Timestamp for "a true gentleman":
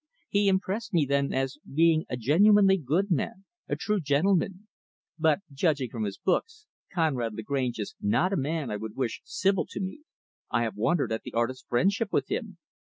3.69-4.67